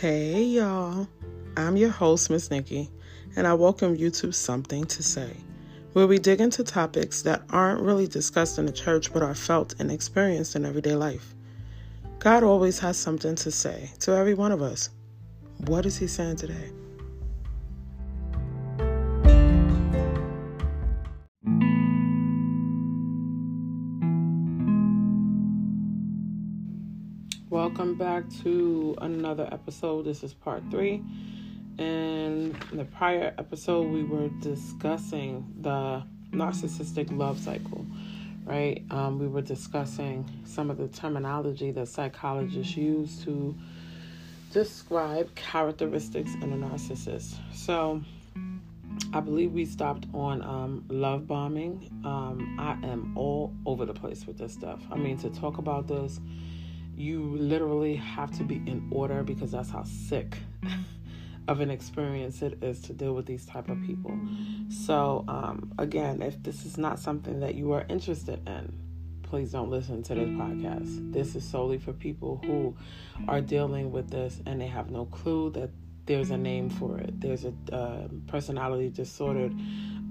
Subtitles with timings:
[0.00, 1.06] Hey, y'all.
[1.56, 2.90] I'm your host, Miss Nikki,
[3.36, 5.36] and I welcome you to Something to Say,
[5.92, 9.76] where we dig into topics that aren't really discussed in the church but are felt
[9.78, 11.36] and experienced in everyday life.
[12.18, 14.90] God always has something to say to every one of us.
[15.58, 16.72] What is He saying today?
[27.84, 30.06] Welcome back to another episode.
[30.06, 31.04] This is part three.
[31.76, 36.02] And in the prior episode, we were discussing the
[36.32, 37.84] narcissistic love cycle,
[38.46, 38.82] right?
[38.90, 43.54] Um, we were discussing some of the terminology that psychologists use to
[44.50, 47.34] describe characteristics in a narcissist.
[47.52, 48.00] So,
[49.12, 51.90] I believe we stopped on um, love bombing.
[52.02, 54.80] Um, I am all over the place with this stuff.
[54.90, 56.18] I mean, to talk about this
[56.96, 60.38] you literally have to be in order because that's how sick
[61.48, 64.18] of an experience it is to deal with these type of people.
[64.68, 68.84] So um, again if this is not something that you are interested in
[69.34, 71.12] please don't listen to this podcast.
[71.12, 72.76] This is solely for people who
[73.26, 75.70] are dealing with this and they have no clue that
[76.06, 77.20] there's a name for it.
[77.20, 79.52] There's a uh, personality disordered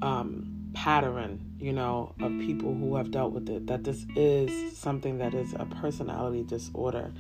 [0.01, 5.17] um, pattern, you know, of people who have dealt with it, that this is something
[5.19, 7.11] that is a personality disorder.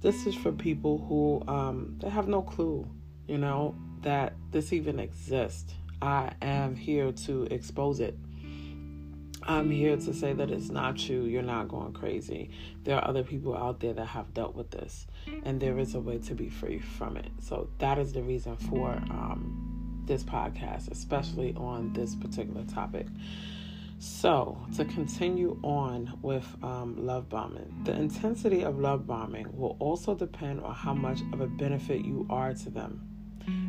[0.00, 2.88] This is for people who um, they have no clue,
[3.26, 5.74] you know, that this even exists.
[6.00, 8.16] I am here to expose it.
[9.44, 11.24] I'm here to say that it's not you.
[11.24, 12.50] You're not going crazy.
[12.84, 15.06] There are other people out there that have dealt with this,
[15.44, 17.30] and there is a way to be free from it.
[17.40, 19.71] So that is the reason for um,
[20.06, 23.06] this podcast, especially on this particular topic.
[24.04, 30.16] So, to continue on with um, love bombing, the intensity of love bombing will also
[30.16, 33.08] depend on how much of a benefit you are to them.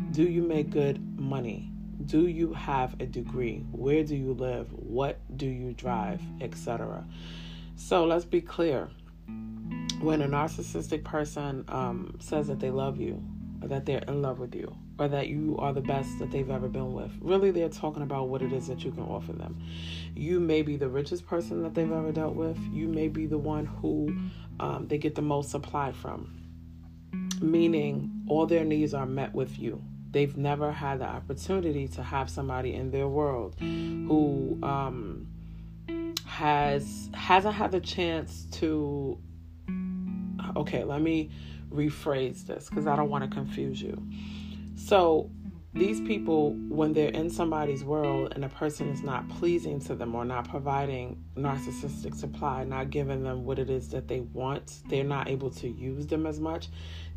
[0.10, 1.72] Do you make good money?
[2.08, 3.64] Do you have a degree?
[3.72, 4.74] Where do you live?
[4.74, 6.20] What do you drive?
[6.42, 7.06] Etc.
[7.76, 8.90] So, let's be clear.
[10.02, 13.24] When a narcissistic person um, says that they love you,
[13.62, 16.68] that they're in love with you, or that you are the best that they've ever
[16.68, 17.12] been with.
[17.20, 19.62] Really, they're talking about what it is that you can offer them.
[20.16, 22.58] You may be the richest person that they've ever dealt with.
[22.72, 24.16] You may be the one who
[24.60, 26.38] um, they get the most supply from,
[27.42, 29.84] meaning all their needs are met with you.
[30.12, 35.28] They've never had the opportunity to have somebody in their world who um,
[36.28, 39.18] has hasn't had the chance to.
[40.56, 41.32] Okay, let me
[41.72, 44.00] rephrase this because I don't want to confuse you
[44.76, 45.30] so,
[45.76, 50.14] these people, when they're in somebody's world and a person is not pleasing to them
[50.14, 55.04] or not providing narcissistic supply, not giving them what it is that they want, they're
[55.04, 56.70] not able to use them as much,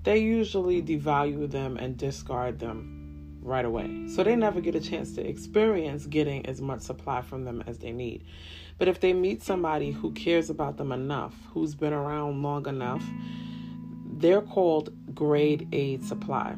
[0.05, 4.09] they usually devalue them and discard them right away.
[4.09, 7.79] So they never get a chance to experience getting as much supply from them as
[7.79, 8.25] they need.
[8.79, 13.05] But if they meet somebody who cares about them enough, who's been around long enough,
[14.15, 16.57] they're called grade A supply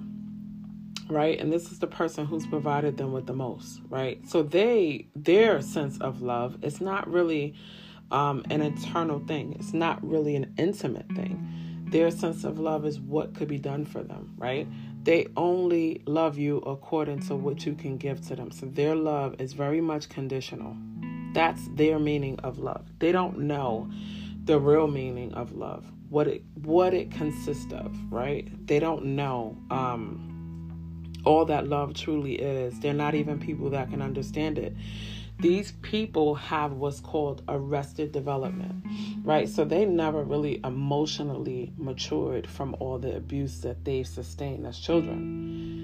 [1.09, 1.39] right?
[1.41, 4.27] And this is the person who's provided them with the most right?
[4.29, 7.55] So they their sense of love is not really
[8.11, 9.57] um, an internal thing.
[9.59, 11.85] It's not really an intimate thing.
[11.91, 14.67] Their sense of love is what could be done for them right?
[15.03, 18.51] They only love you according to what you can give to them.
[18.51, 20.77] So their love is very much conditional.
[21.33, 22.87] That's their meaning of love.
[22.99, 23.91] They don't know
[24.45, 28.49] the real meaning of love what it what it consists of right?
[28.67, 30.28] They don't know um
[31.25, 32.79] all that love truly is.
[32.81, 34.75] They're not even people that can understand it.
[35.41, 38.85] These people have what's called arrested development,
[39.23, 39.49] right?
[39.49, 45.78] So they never really emotionally matured from all the abuse that they've sustained as children.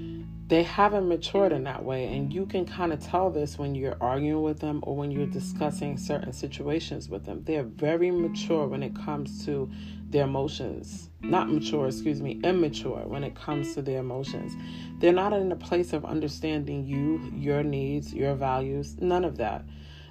[0.47, 3.97] They haven't matured in that way, and you can kind of tell this when you're
[3.99, 5.33] arguing with them or when you're mm-hmm.
[5.39, 7.43] discussing certain situations with them.
[7.45, 9.71] They're very mature when it comes to
[10.11, 11.09] their emotions.
[11.23, 14.55] Not mature, excuse me, immature when it comes to their emotions.
[14.99, 19.65] They're not in a place of understanding you, your needs, your values, none of that.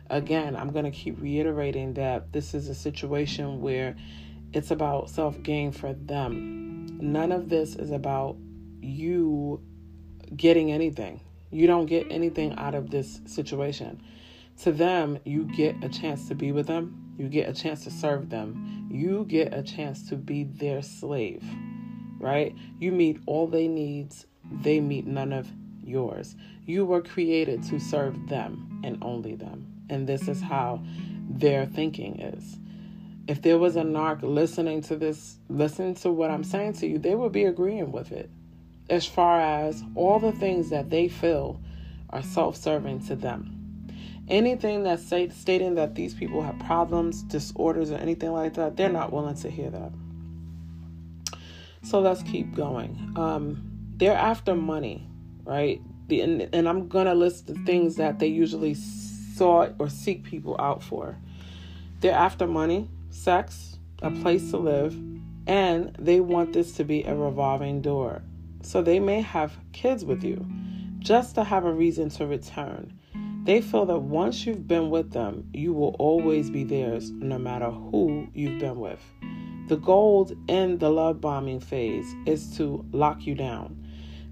[0.10, 3.96] Again, I'm going to keep reiterating that this is a situation where
[4.52, 6.98] it's about self gain for them.
[7.00, 8.38] None of this is about
[8.82, 9.62] you
[10.36, 11.22] getting anything.
[11.52, 14.02] You don't get anything out of this situation.
[14.62, 17.92] To them, you get a chance to be with them, you get a chance to
[17.92, 18.88] serve them.
[18.90, 21.44] You get a chance to be their slave,
[22.20, 22.56] right?
[22.80, 24.26] You meet all they needs,
[24.62, 25.48] they meet none of
[25.84, 26.36] yours.
[26.66, 29.68] You were created to serve them and only them.
[29.90, 30.84] And this is how
[31.30, 32.58] their thinking is.
[33.28, 36.98] If there was a narc listening to this, listen to what I'm saying to you,
[36.98, 38.30] they would be agreeing with it.
[38.90, 41.60] As far as all the things that they feel
[42.10, 43.60] are self serving to them.
[44.30, 49.12] Anything that's stating that these people have problems, disorders, or anything like that, they're not
[49.12, 49.92] willing to hear that.
[51.84, 53.14] So let's keep going.
[53.18, 55.10] Um, they're after money,
[55.44, 55.82] right?
[56.08, 60.24] The, and, and I'm going to list the things that they usually sought or seek
[60.24, 61.18] people out for.
[62.00, 64.96] They're after money, sex, a place to live,
[65.48, 68.22] and they want this to be a revolving door.
[68.64, 70.46] So they may have kids with you
[71.00, 72.98] just to have a reason to return.
[73.44, 77.70] They feel that once you've been with them, you will always be theirs no matter
[77.70, 79.02] who you've been with.
[79.68, 83.84] The goal in the love bombing phase is to lock you down.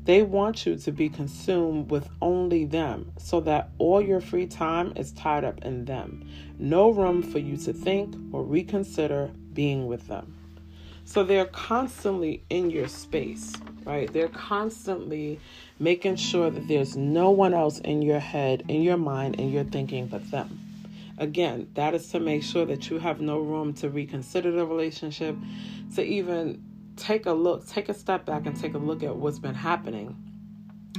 [0.04, 4.94] They want you to be consumed with only them so that all your free time
[4.96, 6.28] is tied up in them.
[6.58, 10.38] No room for you to think or reconsider being with them.
[11.04, 13.54] So they're constantly in your space,
[13.86, 14.12] right?
[14.12, 15.40] They're constantly
[15.80, 19.64] making sure that there's no one else in your head, in your mind, in your
[19.64, 20.60] thinking but them.
[21.18, 25.36] Again, that is to make sure that you have no room to reconsider the relationship,
[25.96, 26.64] to even
[26.96, 30.16] take a look, take a step back and take a look at what's been happening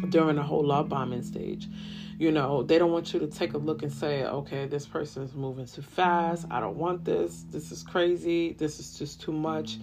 [0.08, 1.68] during the whole love bombing stage.
[2.18, 5.22] You know, they don't want you to take a look and say, okay, this person
[5.24, 6.46] is moving too fast.
[6.50, 7.44] I don't want this.
[7.50, 8.52] This is crazy.
[8.52, 9.78] This is just too much.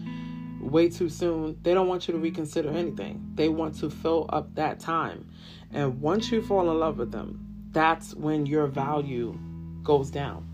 [0.60, 1.58] Way too soon.
[1.64, 3.32] They don't want you to reconsider anything.
[3.36, 5.30] They want to fill up that time.
[5.72, 9.38] And once you fall in love with them, that's when your value
[9.84, 10.48] goes down.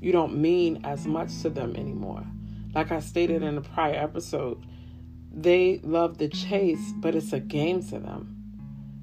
[0.00, 2.24] You don't mean as much to them anymore.
[2.74, 4.64] Like I stated in a prior episode,
[5.32, 8.34] they love the chase, but it's a game to them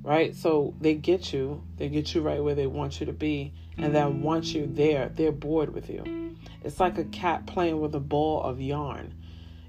[0.04, 0.36] right?
[0.36, 3.94] So they get you, they get you right where they want you to be, and
[3.94, 6.36] then once you're there, they're bored with you.
[6.64, 9.14] It's like a cat playing with a ball of yarn.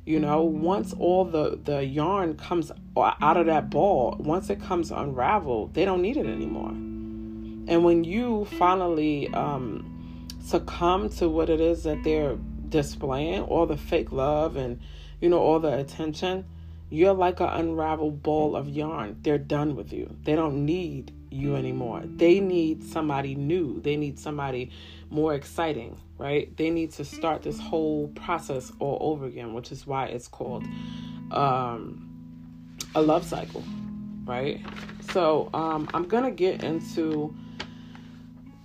[0.04, 4.90] You know, once all the the yarn comes out of that ball, once it comes
[4.90, 6.70] unraveled, they don't need it anymore.
[6.70, 12.36] And when you finally um, succumb to what it is that they're
[12.68, 14.80] displaying, all the fake love and
[15.20, 16.46] you know all the attention,
[16.90, 19.18] you're like an unraveled ball of yarn.
[19.22, 20.16] They're done with you.
[20.24, 22.02] They don't need you anymore.
[22.04, 23.80] They need somebody new.
[23.80, 24.70] They need somebody
[25.10, 26.54] more exciting, right?
[26.56, 30.64] They need to start this whole process all over again, which is why it's called
[31.30, 32.08] um,
[32.94, 33.62] a love cycle,
[34.24, 34.60] right?
[35.12, 37.34] So um, I'm going to get into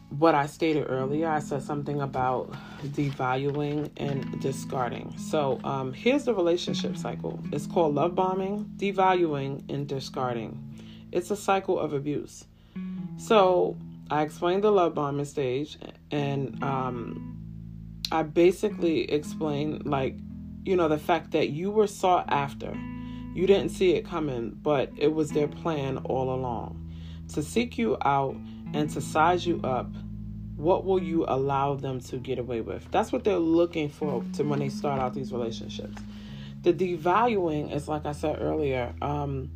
[0.09, 1.27] what I stated earlier.
[1.27, 2.53] I said something about
[2.83, 5.13] devaluing and discarding.
[5.17, 10.63] So um, here's the relationship cycle it's called love bombing, devaluing, and discarding.
[11.11, 12.45] It's a cycle of abuse.
[13.17, 13.77] So
[14.09, 15.77] I explained the love bombing stage,
[16.11, 17.37] and um,
[18.11, 20.17] I basically explained, like,
[20.63, 22.75] you know, the fact that you were sought after.
[23.33, 26.83] You didn't see it coming, but it was their plan all along
[27.33, 28.35] to seek you out
[28.73, 29.91] and to size you up
[30.57, 32.89] what will you allow them to get away with?
[32.91, 36.01] That's what they're looking for to when they start out these relationships.
[36.63, 39.51] The devaluing is like I said earlier, um,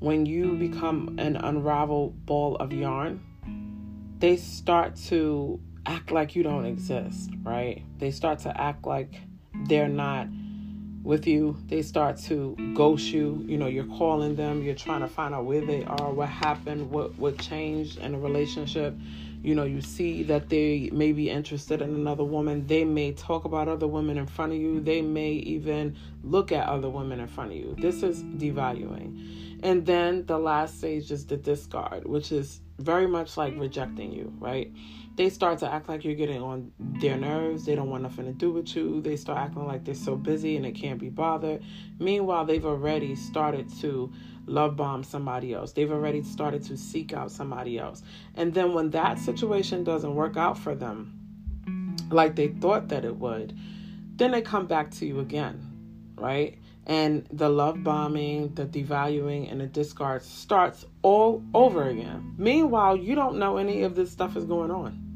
[0.00, 3.20] when you become an unraveled ball of yarn,
[4.18, 7.82] they start to act like you don't exist, right?
[7.98, 9.14] They start to act like
[9.66, 10.26] they're not
[11.02, 11.56] with you.
[11.66, 13.44] They start to ghost you.
[13.46, 16.90] You know, you're calling them, you're trying to find out where they are, what happened,
[16.90, 18.94] what what changed in a relationship
[19.42, 22.66] you know you see that they may be interested in another woman.
[22.66, 24.80] They may talk about other women in front of you.
[24.80, 27.74] They may even look at other women in front of you.
[27.78, 29.60] This is devaluing.
[29.62, 34.32] And then the last stage is the discard which is very much like rejecting you
[34.38, 34.72] right?
[35.16, 37.66] They start to act like you're getting on their nerves.
[37.66, 39.02] They don't want nothing to do with you.
[39.02, 41.62] They start acting like they're so busy and they can't be bothered.
[41.98, 44.10] Meanwhile they've already started to
[44.46, 45.72] love bomb somebody else.
[45.72, 48.02] They've already started to seek out somebody else.
[48.34, 51.16] And then when that situation doesn't work out for them
[52.10, 53.56] like they thought that it would,
[54.16, 56.58] then they come back to you again, right?
[56.86, 62.34] And the love bombing, the devaluing, and the discard starts all over again.
[62.36, 65.09] Meanwhile, you don't know any of this stuff is going on.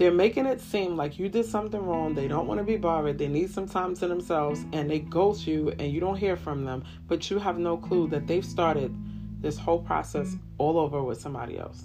[0.00, 2.14] They're making it seem like you did something wrong.
[2.14, 3.18] They don't want to be bothered.
[3.18, 6.64] They need some time to themselves and they ghost you and you don't hear from
[6.64, 6.84] them.
[7.06, 8.96] But you have no clue that they've started
[9.42, 11.84] this whole process all over with somebody else.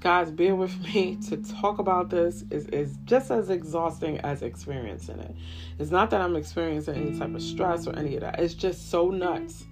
[0.00, 5.18] Guys, bear with me to talk about this is, is just as exhausting as experiencing
[5.18, 5.34] it.
[5.80, 8.38] It's not that I'm experiencing any type of stress or any of that.
[8.38, 9.64] It's just so nuts.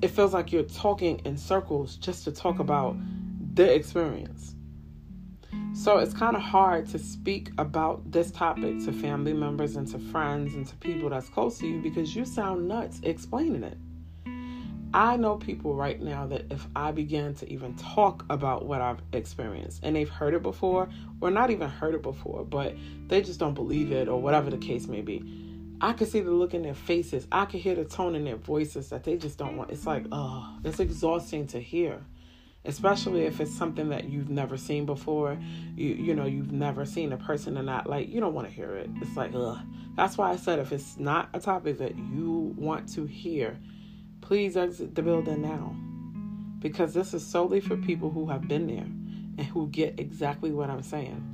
[0.00, 2.96] It feels like you're talking in circles just to talk about
[3.56, 4.54] the experience.
[5.74, 9.98] So it's kind of hard to speak about this topic to family members and to
[9.98, 13.78] friends and to people that's close to you because you sound nuts explaining it.
[14.94, 19.00] I know people right now that if I began to even talk about what I've
[19.14, 20.90] experienced and they've heard it before,
[21.22, 22.74] or not even heard it before, but
[23.08, 25.24] they just don't believe it or whatever the case may be,
[25.80, 27.26] I could see the look in their faces.
[27.32, 29.70] I could hear the tone in their voices that they just don't want.
[29.70, 32.04] It's like, oh, it's exhausting to hear
[32.64, 35.38] especially if it's something that you've never seen before.
[35.76, 38.54] You you know you've never seen a person in that light you don't want to
[38.54, 38.90] hear it.
[39.00, 39.58] It's like ugh.
[39.96, 43.58] That's why i said if it's not a topic that you want to hear
[44.20, 45.76] please exit the building now.
[46.60, 48.86] Because this is solely for people who have been there
[49.36, 51.28] and who get exactly what i'm saying.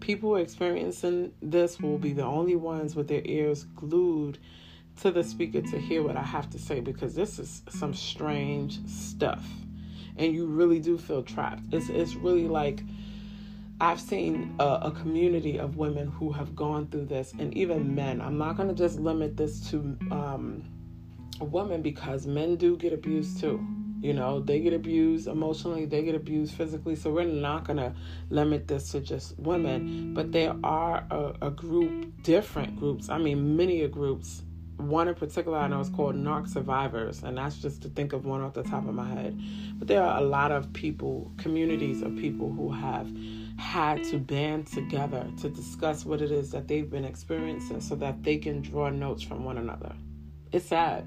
[0.00, 4.38] People experiencing this will be the only ones with their ears glued
[5.00, 8.84] to the speaker to hear what i have to say because this is some strange
[8.84, 9.44] stuff
[10.18, 11.62] and you really do feel trapped.
[11.72, 12.82] It's it's really like
[13.80, 18.20] I've seen a, a, community of women who have gone through this, and even men.
[18.20, 20.64] I'm not going to just limit this to um,
[21.40, 23.64] women because men do get abused too.
[24.00, 26.96] You know, they get abused emotionally, they get abused physically.
[26.96, 27.94] So we're not going to
[28.30, 33.08] limit this to just women, but there are a, a group, different groups.
[33.08, 34.42] I mean, many groups
[34.78, 38.24] one in particular I know is called Narc Survivors, and that's just to think of
[38.24, 39.38] one off the top of my head.
[39.78, 43.10] But there are a lot of people, communities of people who have
[43.58, 48.22] had to band together to discuss what it is that they've been experiencing so that
[48.22, 49.92] they can draw notes from one another.
[50.52, 51.06] It's sad.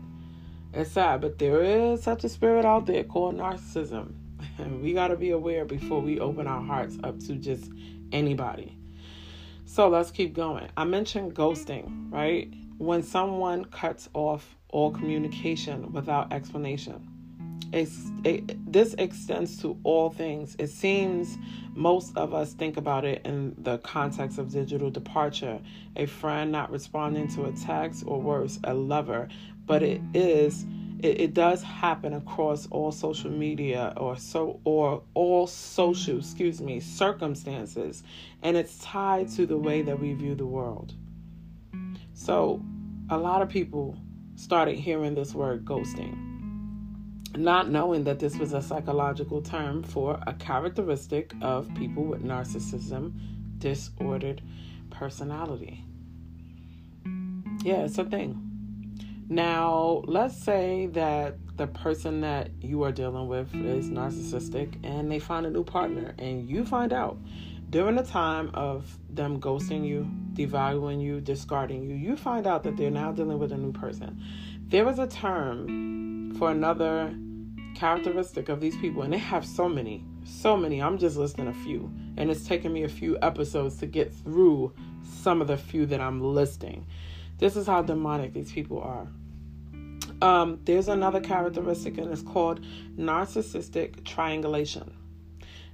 [0.73, 4.13] It's sad, but there is such a spirit out there called narcissism.
[4.57, 7.71] And we got to be aware before we open our hearts up to just
[8.11, 8.77] anybody.
[9.65, 10.67] So let's keep going.
[10.75, 12.53] I mentioned ghosting, right?
[12.81, 17.07] When someone cuts off all communication without explanation.
[17.73, 20.55] It, this extends to all things.
[20.57, 21.37] It seems
[21.75, 25.61] most of us think about it in the context of digital departure
[25.95, 29.29] a friend not responding to a text, or worse, a lover.
[29.67, 30.65] But it is.
[31.03, 36.79] It, it does happen across all social media or so or all social excuse me
[36.79, 38.03] circumstances
[38.43, 40.93] and it's tied to the way that we view the world
[42.21, 42.61] so,
[43.11, 43.97] a lot of people
[44.35, 46.15] started hearing this word ghosting,
[47.35, 53.11] not knowing that this was a psychological term for a characteristic of people with narcissism,
[53.57, 54.41] disordered
[54.91, 55.83] personality.
[57.63, 58.47] Yeah, it's a thing.
[59.27, 65.19] Now, let's say that the person that you are dealing with is narcissistic and they
[65.19, 67.17] find a new partner, and you find out
[67.71, 72.75] during the time of them ghosting you, devaluing you, discarding you, you find out that
[72.75, 74.21] they're now dealing with a new person.
[74.67, 77.15] There is a term for another
[77.73, 80.81] characteristic of these people, and they have so many, so many.
[80.81, 84.73] I'm just listing a few, and it's taken me a few episodes to get through
[85.21, 86.85] some of the few that I'm listing.
[87.37, 89.07] This is how demonic these people are.
[90.21, 92.59] Um, there's another characteristic, and it's called
[92.97, 94.93] narcissistic triangulation.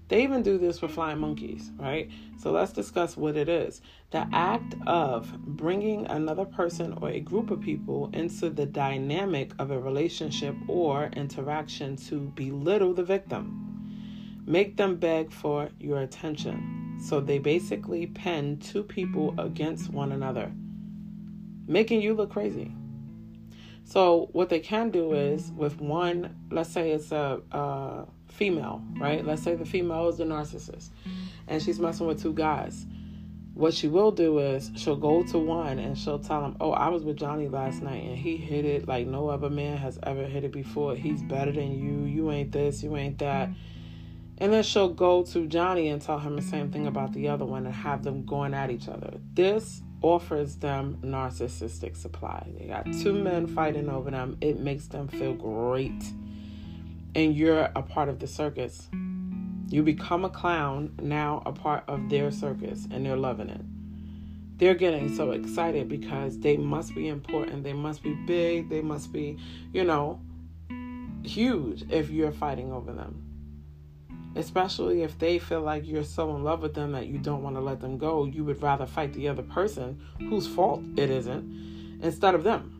[0.10, 2.10] They even do this for flying monkeys, right?
[2.38, 3.82] So let's discuss what it is.
[4.12, 9.72] The act of bringing another person or a group of people into the dynamic of
[9.72, 17.00] a relationship or interaction to belittle the victim, make them beg for your attention.
[17.02, 20.52] So they basically pen two people against one another,
[21.68, 22.72] making you look crazy.
[23.88, 29.26] So what they can do is with one, let's say it's a, a female, right?
[29.26, 30.90] Let's say the female is the narcissist
[31.48, 32.86] and she's messing with two guys.
[33.54, 36.90] What she will do is she'll go to one and she'll tell him, Oh, I
[36.90, 40.26] was with Johnny last night and he hit it like no other man has ever
[40.26, 40.94] hit it before.
[40.94, 42.04] He's better than you.
[42.04, 43.50] You ain't this, you ain't that.
[44.40, 47.46] And then she'll go to Johnny and tell him the same thing about the other
[47.46, 49.14] one and have them going at each other.
[49.34, 52.48] This offers them narcissistic supply.
[52.58, 54.38] They got two men fighting over them.
[54.42, 56.04] It makes them feel great
[57.18, 58.90] and you're a part of the circus.
[59.70, 63.62] You become a clown, now a part of their circus, and they're loving it.
[64.58, 69.12] They're getting so excited because they must be important, they must be big, they must
[69.12, 69.38] be,
[69.74, 70.22] you know,
[71.24, 73.27] huge if you're fighting over them.
[74.36, 77.56] Especially if they feel like you're so in love with them that you don't want
[77.56, 82.00] to let them go, you would rather fight the other person whose fault it isn't
[82.02, 82.78] instead of them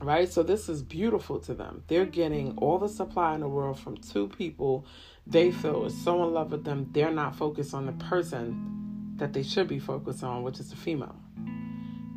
[0.00, 0.30] right?
[0.30, 1.82] So this is beautiful to them.
[1.86, 4.86] They're getting all the supply in the world from two people
[5.26, 9.32] they feel is so in love with them, they're not focused on the person that
[9.32, 11.16] they should be focused on, which is the female.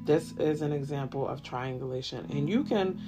[0.03, 2.25] This is an example of triangulation.
[2.31, 2.99] And you can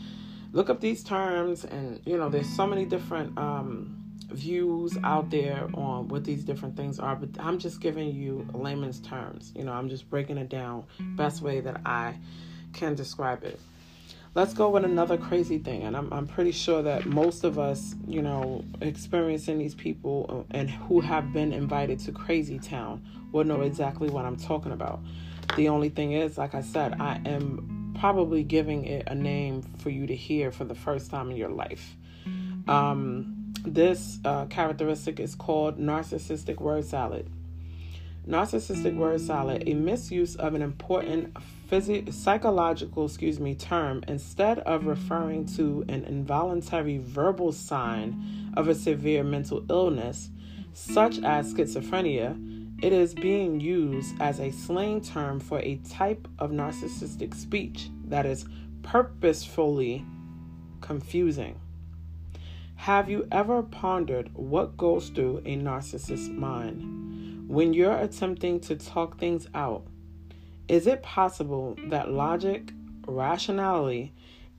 [0.51, 3.96] look up these terms and you know, there's so many different um
[4.31, 9.00] views out there on what these different things are, but I'm just giving you layman's
[9.00, 9.51] terms.
[9.55, 12.15] You know, I'm just breaking it down best way that I
[12.74, 13.59] can describe it.
[14.36, 15.83] let's go with another crazy thing.
[15.83, 20.57] And I'm, I'm pretty sure that most of us, you know, experiencing these people uh,
[20.57, 25.00] and who have been invited to Crazy Town will know exactly what I'm talking about.
[25.55, 29.89] The only thing is, like I said, I am probably giving it a name for
[29.89, 31.95] you to hear for the first time in your life.
[32.67, 37.30] Um, this uh, characteristic is called narcissistic word salad.
[38.28, 41.36] Narcissistic word salad, a misuse of an important
[42.12, 49.24] psychological, excuse me, term instead of referring to an involuntary verbal sign of a severe
[49.24, 50.30] mental illness,
[50.74, 52.38] such as schizophrenia,
[52.82, 58.25] it is being used as a slang term for a type of narcissistic speech that
[58.25, 58.46] is
[58.84, 60.06] purposefully
[60.82, 61.60] confusing.
[62.83, 69.19] Have you ever pondered what goes through a narcissist's mind when you're attempting to talk
[69.19, 69.86] things out?
[70.69, 72.71] Is it possible that logic,
[73.05, 74.13] rationality,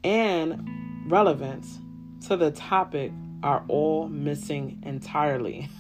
[0.04, 1.78] and relevance
[2.26, 3.10] to the topic
[3.42, 5.70] are all missing entirely?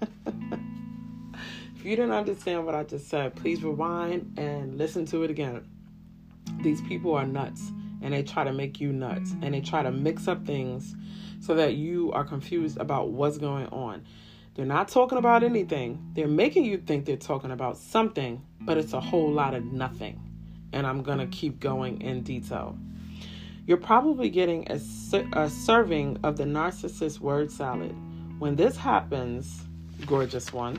[0.26, 5.68] if you didn't understand what I just said, please rewind and listen to it again.
[6.62, 7.70] These people are nuts
[8.00, 10.94] and they try to make you nuts and they try to mix up things
[11.42, 14.04] so that you are confused about what's going on.
[14.54, 16.12] They're not talking about anything.
[16.14, 20.20] They're making you think they're talking about something, but it's a whole lot of nothing.
[20.72, 22.78] And I'm going to keep going in detail.
[23.66, 24.80] You're probably getting a,
[25.32, 27.94] a serving of the narcissist word salad.
[28.38, 29.64] When this happens,
[30.06, 30.78] gorgeous one,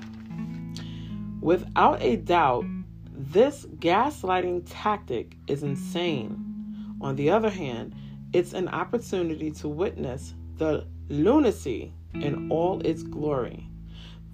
[1.41, 2.63] without a doubt,
[3.11, 6.95] this gaslighting tactic is insane.
[7.01, 7.95] On the other hand,
[8.31, 13.67] it's an opportunity to witness the lunacy in all its glory.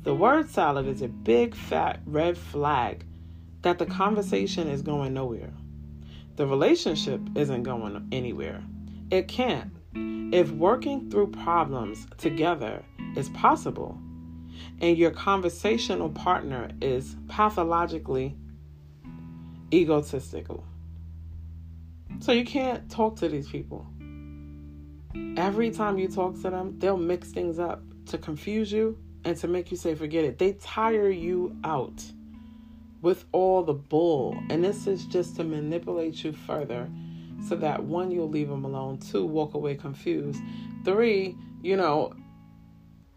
[0.04, 3.06] The word salad is a big fat red flag
[3.62, 5.54] that the conversation is going nowhere.
[6.36, 8.64] The relationship isn't going anywhere.
[9.12, 9.72] It can't.
[10.34, 12.84] If working through problems together
[13.16, 13.98] is possible
[14.82, 18.36] and your conversational partner is pathologically
[19.74, 20.64] egotistical.
[22.20, 23.86] So you can't talk to these people.
[25.38, 29.48] Every time you talk to them, they'll mix things up to confuse you and to
[29.48, 30.38] make you say, forget it.
[30.38, 32.04] They tire you out
[33.02, 34.38] with all the bull.
[34.50, 36.90] And this is just to manipulate you further
[37.48, 40.42] so that one, you'll leave them alone, two, walk away confused,
[40.84, 42.14] three, you know,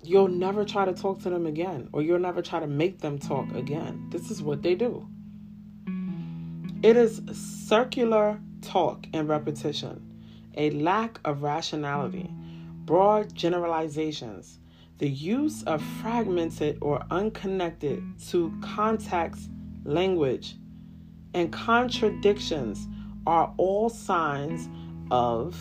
[0.03, 3.19] you'll never try to talk to them again or you'll never try to make them
[3.19, 4.09] talk again.
[4.11, 5.07] This is what they do.
[6.83, 7.23] It is
[7.69, 10.12] circular talk and repetition
[10.57, 12.31] a lack of rationality,
[12.85, 14.59] broad generalizations,
[14.99, 19.51] the use of fragmented or unconnected to context
[19.85, 20.57] language,
[21.35, 22.87] and contradictions
[23.27, 24.69] are all signs
[25.11, 25.57] of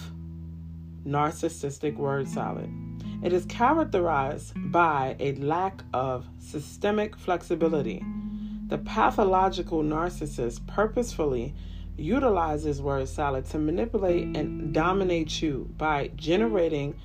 [1.05, 2.69] narcissistic word salad.
[3.23, 8.03] It is characterized by a lack of systemic flexibility.
[8.67, 11.53] The pathological narcissist purposefully
[11.97, 16.95] utilizes word salad to manipulate and dominate you by generating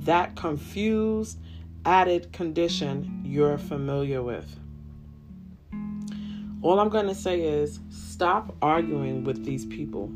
[0.00, 1.38] that confused,
[1.84, 4.58] added condition you're familiar with.
[6.62, 10.10] All I'm going to say is stop arguing with these people.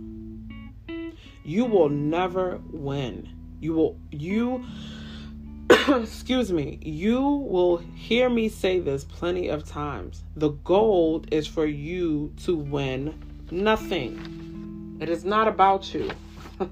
[1.45, 3.29] You will never win.
[3.61, 4.65] You will, you,
[5.89, 10.23] excuse me, you will hear me say this plenty of times.
[10.37, 14.99] The goal is for you to win Nothing.
[15.01, 16.11] It is not about you.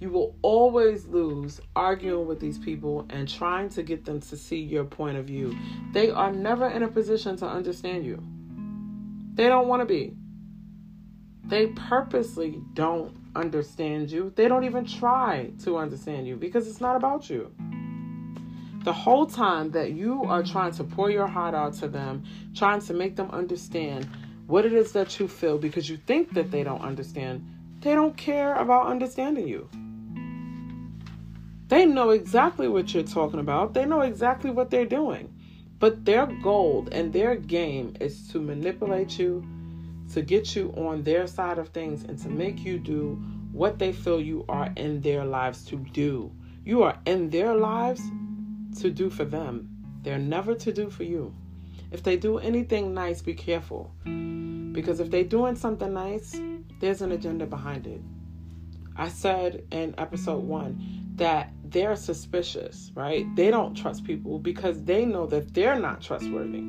[0.00, 4.60] you will always lose arguing with these people and trying to get them to see
[4.60, 5.56] your point of view.
[5.92, 8.20] They are never in a position to understand you.
[9.34, 10.16] They don't want to be.
[11.44, 14.32] They purposely don't understand you.
[14.34, 17.52] They don't even try to understand you because it's not about you.
[18.84, 22.80] The whole time that you are trying to pour your heart out to them, trying
[22.80, 24.08] to make them understand
[24.52, 27.42] what it is that you feel because you think that they don't understand.
[27.80, 29.66] They don't care about understanding you.
[31.68, 35.32] They know exactly what you're talking about, they know exactly what they're doing.
[35.78, 39.42] But their goal and their game is to manipulate you,
[40.12, 43.14] to get you on their side of things, and to make you do
[43.52, 46.30] what they feel you are in their lives to do.
[46.62, 48.02] You are in their lives
[48.80, 49.70] to do for them,
[50.02, 51.32] they're never to do for you.
[51.92, 53.92] If they do anything nice, be careful.
[54.04, 56.40] Because if they're doing something nice,
[56.80, 58.00] there's an agenda behind it.
[58.96, 63.24] I said in episode one that they're suspicious, right?
[63.36, 66.64] They don't trust people because they know that they're not trustworthy.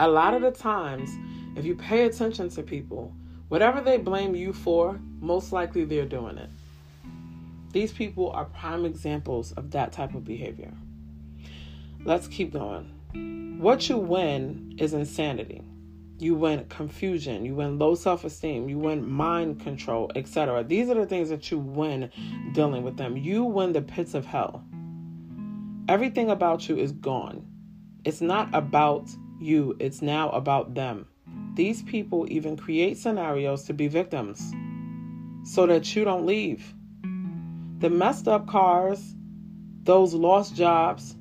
[0.00, 1.10] A lot of the times,
[1.56, 3.14] if you pay attention to people,
[3.48, 6.50] Whatever they blame you for, most likely they're doing it.
[7.72, 10.72] These people are prime examples of that type of behavior.
[12.04, 12.92] Let's keep going.
[13.12, 15.62] What you win is insanity.
[16.18, 20.64] You win confusion, you win low self esteem, you win mind control, etc.
[20.64, 22.10] These are the things that you win
[22.52, 23.16] dealing with them.
[23.16, 24.64] You win the pits of hell.
[25.88, 27.46] Everything about you is gone.
[28.04, 31.06] It's not about you, it's now about them.
[31.54, 34.52] These people even create scenarios to be victims
[35.44, 36.74] so that you don't leave.
[37.78, 39.14] The messed up cars,
[39.82, 41.15] those lost jobs,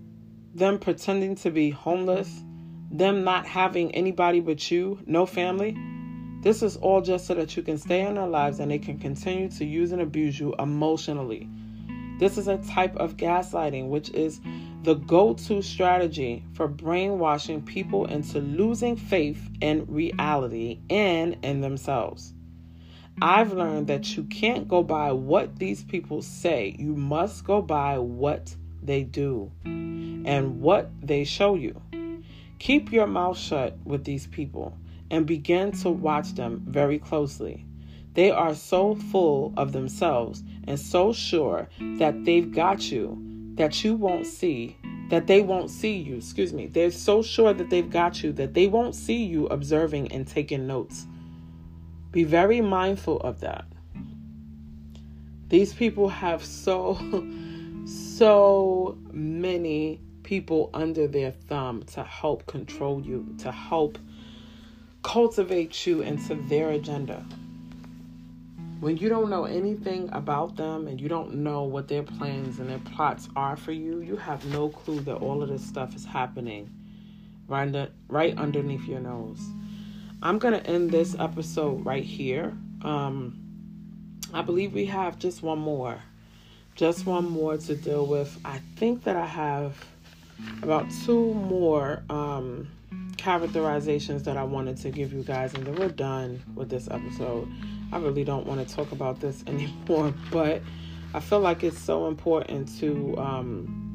[0.55, 2.43] them pretending to be homeless,
[2.89, 5.77] them not having anybody but you, no family.
[6.41, 8.97] This is all just so that you can stay in their lives and they can
[8.97, 11.49] continue to use and abuse you emotionally.
[12.19, 14.39] This is a type of gaslighting, which is
[14.83, 22.33] the go to strategy for brainwashing people into losing faith in reality and in themselves.
[23.21, 27.97] I've learned that you can't go by what these people say, you must go by
[27.97, 31.81] what they do and what they show you.
[32.59, 34.77] Keep your mouth shut with these people
[35.11, 37.65] and begin to watch them very closely.
[38.13, 41.67] They are so full of themselves and so sure
[41.97, 43.21] that they've got you
[43.55, 44.77] that you won't see,
[45.09, 46.17] that they won't see you.
[46.17, 46.67] Excuse me.
[46.67, 50.67] They're so sure that they've got you that they won't see you observing and taking
[50.67, 51.07] notes.
[52.11, 53.65] Be very mindful of that.
[55.49, 56.95] These people have so,
[58.17, 63.97] so many people under their thumb to help control you, to help
[65.03, 67.25] cultivate you into their agenda.
[68.79, 72.69] When you don't know anything about them and you don't know what their plans and
[72.69, 76.05] their plots are for you, you have no clue that all of this stuff is
[76.05, 76.69] happening
[77.47, 79.41] right, under, right underneath your nose.
[80.21, 82.57] I'm going to end this episode right here.
[82.81, 83.41] Um,
[84.33, 86.01] I believe we have just one more.
[86.75, 88.37] Just one more to deal with.
[88.43, 89.77] I think that I have
[90.61, 92.67] about two more um,
[93.15, 97.49] characterizations that I wanted to give you guys, and then we're done with this episode.
[97.93, 100.61] I really don't want to talk about this anymore, but
[101.13, 103.85] I feel like it's so important to um,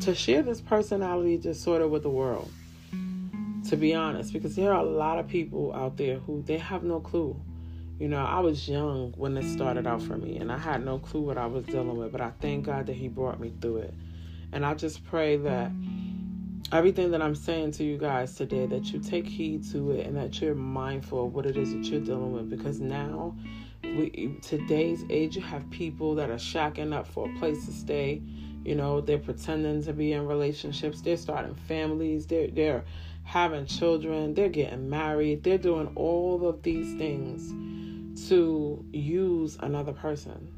[0.00, 1.42] to share this personality of
[1.90, 2.50] with the world.
[3.68, 6.84] To be honest, because there are a lot of people out there who they have
[6.84, 7.38] no clue.
[7.98, 10.98] You know, I was young when this started out for me, and I had no
[10.98, 13.78] clue what I was dealing with, but I thank God that He brought me through
[13.78, 13.94] it.
[14.52, 15.70] And I just pray that
[16.72, 20.16] everything that I'm saying to you guys today, that you take heed to it and
[20.16, 22.50] that you're mindful of what it is that you're dealing with.
[22.50, 23.36] Because now,
[23.84, 28.20] we, today's age, you have people that are shacking up for a place to stay.
[28.64, 31.00] You know, they're pretending to be in relationships.
[31.00, 32.26] They're starting families.
[32.26, 32.84] They're they're
[33.22, 34.34] having children.
[34.34, 35.44] They're getting married.
[35.44, 37.52] They're doing all of these things
[38.28, 40.52] to use another person.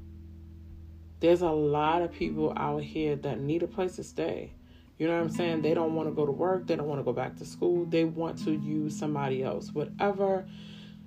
[1.21, 4.53] There's a lot of people out here that need a place to stay.
[4.99, 5.63] You know what I'm saying?
[5.63, 6.67] They don't want to go to work.
[6.67, 7.85] They don't want to go back to school.
[7.85, 9.73] They want to use somebody else.
[9.73, 10.47] Whatever,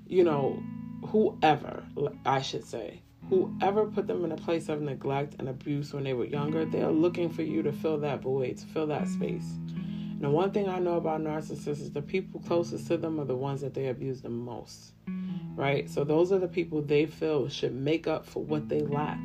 [0.07, 0.61] you know,
[1.07, 1.83] whoever,
[2.25, 6.13] I should say, whoever put them in a place of neglect and abuse when they
[6.13, 9.57] were younger, they're looking for you to fill that void, to fill that space.
[10.19, 13.25] And the one thing I know about narcissists is the people closest to them are
[13.25, 14.91] the ones that they abuse the most.
[15.55, 15.89] Right?
[15.89, 19.23] So those are the people they feel should make up for what they lack.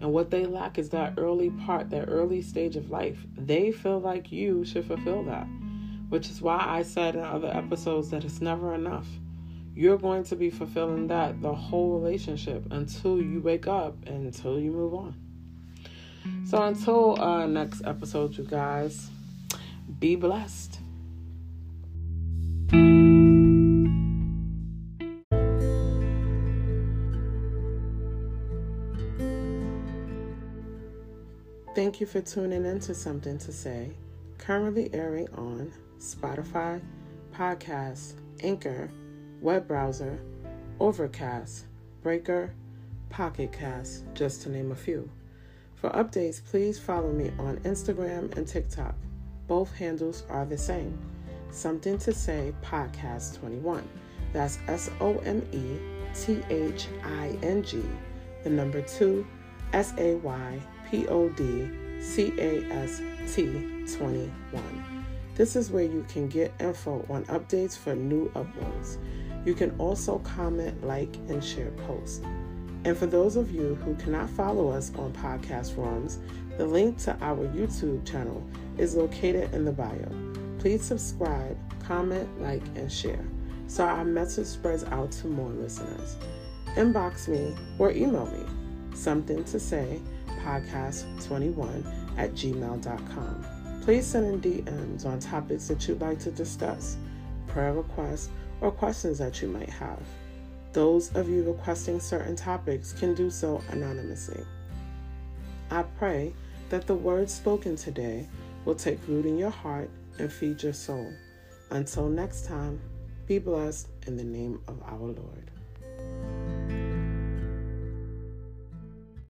[0.00, 3.24] And what they lack is that early part, that early stage of life.
[3.36, 5.46] They feel like you should fulfill that,
[6.08, 9.06] which is why I said in other episodes that it's never enough.
[9.76, 14.58] You're going to be fulfilling that the whole relationship until you wake up and until
[14.58, 15.14] you move on.
[16.44, 19.08] So until uh, next episode, you guys,
[19.98, 20.80] be blessed.
[31.74, 33.92] Thank you for tuning in to Something to Say,
[34.38, 36.80] currently airing on Spotify,
[37.32, 38.90] Podcast, Anchor,
[39.40, 40.20] web browser,
[40.78, 41.66] Overcast,
[42.02, 42.52] Breaker,
[43.08, 45.08] Pocket Cast, just to name a few.
[45.76, 48.94] For updates, please follow me on Instagram and TikTok.
[49.50, 50.96] Both handles are the same.
[51.50, 53.82] Something to Say Podcast 21.
[54.32, 55.76] That's S O M E
[56.14, 57.82] T H I N G,
[58.44, 59.26] the number two,
[59.72, 61.68] S A Y P O D
[62.00, 63.02] C A S
[63.34, 63.50] T
[63.96, 64.30] 21.
[65.34, 68.98] This is where you can get info on updates for new uploads.
[69.44, 72.20] You can also comment, like, and share posts.
[72.84, 76.20] And for those of you who cannot follow us on podcast forums,
[76.60, 78.46] the link to our YouTube channel
[78.76, 80.06] is located in the bio.
[80.58, 83.24] Please subscribe, comment, like, and share.
[83.66, 86.18] so our message spreads out to more listeners.
[86.74, 88.44] Inbox me or email me
[88.94, 90.02] something to say
[90.44, 93.80] podcast21 at gmail.com.
[93.80, 96.98] Please send in DMs on topics that you'd like to discuss,
[97.46, 98.28] prayer requests,
[98.60, 100.02] or questions that you might have.
[100.74, 104.44] Those of you requesting certain topics can do so anonymously.
[105.70, 106.34] I pray
[106.70, 108.26] that the words spoken today
[108.64, 111.12] will take root in your heart and feed your soul.
[111.70, 112.80] Until next time,
[113.26, 115.50] be blessed in the name of our Lord.